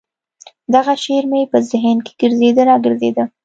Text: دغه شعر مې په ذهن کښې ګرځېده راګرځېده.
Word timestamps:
دغه 0.73 0.93
شعر 1.03 1.23
مې 1.31 1.41
په 1.51 1.57
ذهن 1.69 1.97
کښې 2.05 2.15
ګرځېده 2.21 2.61
راګرځېده. 2.69 3.23